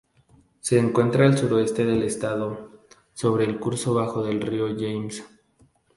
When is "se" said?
0.61-0.79